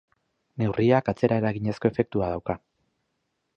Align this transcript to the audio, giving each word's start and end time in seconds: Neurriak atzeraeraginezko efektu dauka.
Neurriak 0.61 1.11
atzeraeraginezko 1.13 1.93
efektu 1.93 2.25
dauka. 2.27 2.59